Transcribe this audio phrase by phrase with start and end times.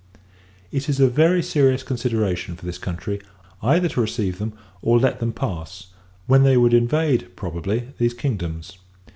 [0.71, 3.21] It is a very serious consideration for this country,
[3.61, 5.89] either to receive them, or let them pass;
[6.25, 8.79] when they would invade, probably, these kingdoms.